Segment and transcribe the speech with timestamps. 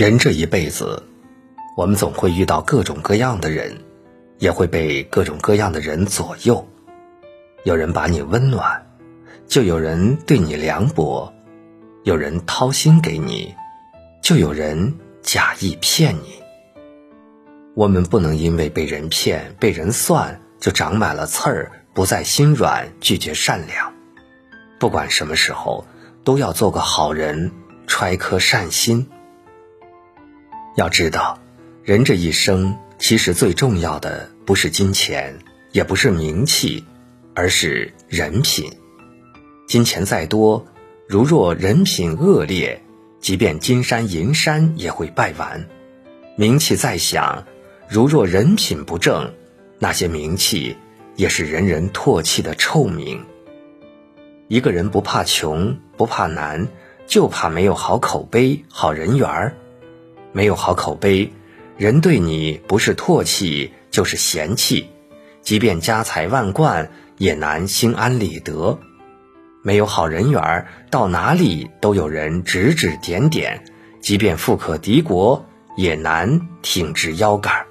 [0.00, 1.02] 人这一辈子，
[1.76, 3.76] 我们总会遇到各种各样的人，
[4.38, 6.66] 也会被各种各样的人左右。
[7.64, 8.82] 有人把你温暖，
[9.46, 11.30] 就有人对你凉薄；
[12.04, 13.54] 有人掏心给你，
[14.22, 14.90] 就有人
[15.20, 16.40] 假意骗你。
[17.74, 23.92] 我们不能因为被人骗、被人算，就长满了刺儿，不再心软，拒绝善良。
[24.78, 25.84] 不管什么时候，
[26.24, 27.52] 都要做个好人，
[27.86, 29.06] 揣颗善心。
[30.76, 31.38] 要知道，
[31.82, 35.36] 人这一生其实最重要的不是金钱，
[35.72, 36.84] 也不是名气，
[37.34, 38.70] 而是人品。
[39.66, 40.66] 金钱再多，
[41.08, 42.82] 如若人品恶劣，
[43.20, 45.60] 即便金山银山也会败完；
[46.36, 47.44] 名气再响，
[47.88, 49.32] 如若人品不正，
[49.78, 50.76] 那些名气
[51.16, 53.24] 也是人人唾弃的臭名。
[54.48, 56.68] 一个人不怕穷，不怕难，
[57.06, 59.54] 就怕没有好口碑、好人缘儿。
[60.32, 61.32] 没有好口碑，
[61.76, 64.88] 人对你不是唾弃就是嫌弃，
[65.42, 68.78] 即便家财万贯也难心安理得。
[69.62, 73.62] 没有好人缘，到哪里都有人指指点点，
[74.00, 75.44] 即便富可敌国
[75.76, 77.66] 也难挺直腰杆。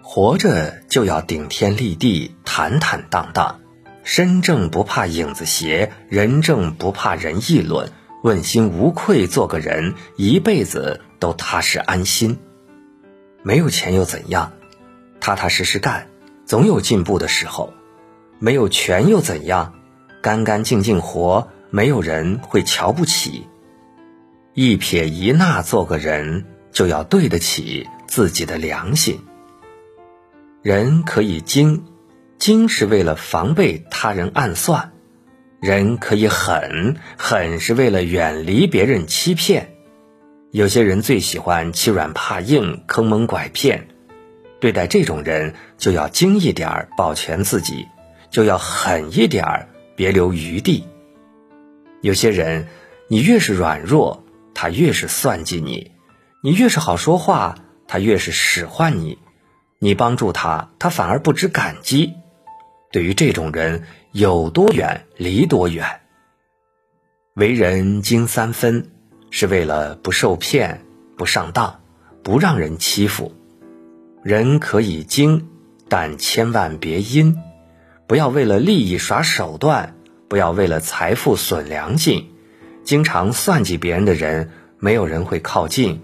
[0.00, 3.60] 活着就要顶天立地、坦坦荡荡，
[4.02, 7.90] 身正不怕影子斜，人正不怕人议论。
[8.22, 12.38] 问心无愧，做个人，一辈子都踏实安心。
[13.44, 14.52] 没有钱又怎样？
[15.20, 16.08] 踏踏实实干，
[16.46, 17.72] 总有进步的时候。
[18.40, 19.74] 没有权又怎样？
[20.22, 23.46] 干干净净活，没有人会瞧不起。
[24.54, 29.20] 一撇一捺做个人，就要对得起自己的良心。
[30.62, 31.84] 人可以精，
[32.38, 34.92] 精是为了防备他人暗算。
[35.60, 39.74] 人可以狠，狠是为了远离别人欺骗。
[40.52, 43.86] 有些人最喜欢欺软怕硬、坑蒙拐骗，
[44.58, 47.86] 对待这种人就要精一点儿，保全自己；
[48.30, 50.84] 就要狠一点儿，别留余地。
[52.00, 52.66] 有些人，
[53.06, 55.92] 你越是软弱，他越是算计你；
[56.42, 57.54] 你越是好说话，
[57.86, 59.18] 他越是使唤你；
[59.78, 62.14] 你帮助他，他反而不知感激。
[62.90, 66.00] 对于这种人，有多远离多远。
[67.34, 68.90] 为人精三分，
[69.30, 70.84] 是为了不受骗、
[71.16, 71.80] 不上当、
[72.22, 73.32] 不让人欺负。
[74.22, 75.48] 人可以精，
[75.88, 77.36] 但千万别阴。
[78.06, 79.94] 不要为了利益耍手段，
[80.28, 82.30] 不要为了财富损良心。
[82.82, 86.00] 经常算计别人的人，没有人会靠近；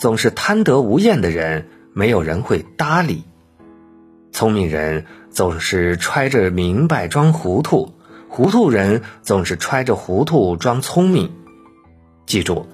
[0.00, 3.24] 总是贪得无厌的人，没有人会搭理。
[4.30, 7.92] 聪明人总是揣着明白装糊涂，
[8.28, 11.32] 糊涂人总是揣着糊涂装聪明。
[12.28, 12.68] 记住，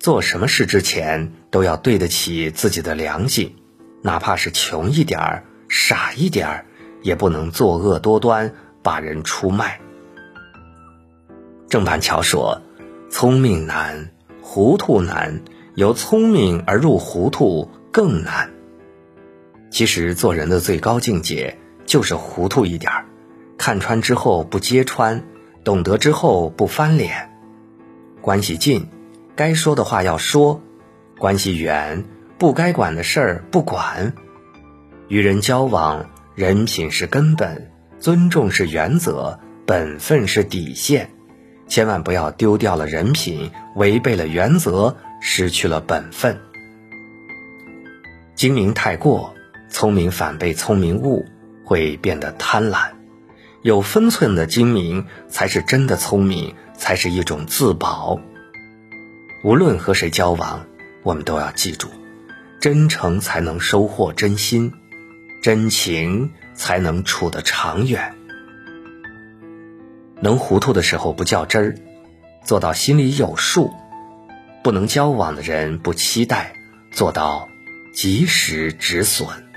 [0.00, 3.54] 做什么事之前都要对得起自己的良心，
[4.02, 6.66] 哪怕是穷一点儿、傻一点儿，
[7.02, 9.80] 也不能作恶多端，把人出卖。
[11.68, 12.60] 郑板桥说
[13.08, 14.10] ：“聪明难，
[14.42, 15.42] 糊涂难，
[15.76, 18.50] 由聪明而入糊涂更难。”
[19.70, 21.56] 其实做人的最高境界
[21.86, 23.06] 就是糊涂一点儿，
[23.58, 25.22] 看穿之后不揭穿，
[25.62, 27.37] 懂得之后不翻脸。
[28.28, 28.90] 关系近，
[29.36, 30.60] 该说的话要说；
[31.16, 32.04] 关系远，
[32.36, 34.12] 不该管的事儿不管。
[35.08, 41.08] 与人交往，人品是根本，尊重是原则，本分是底线。
[41.68, 46.38] 千万不要丢掉了人品，违背了原则，失去了本分。
[48.34, 49.34] 精明太过。
[49.70, 51.24] 聪明反被聪明误，
[51.64, 52.90] 会变得贪婪。
[53.62, 58.18] 有分寸的精明才是真的聪明，才是一种自保。
[59.44, 60.64] 无论和谁交往，
[61.02, 61.88] 我们都要记住：
[62.60, 64.72] 真诚才能收获真心，
[65.42, 68.14] 真情才能处得长远。
[70.20, 71.78] 能糊涂的时候不较真儿，
[72.44, 73.70] 做到心里有数；
[74.64, 76.54] 不能交往的人不期待，
[76.90, 77.48] 做到
[77.92, 79.47] 及时止损。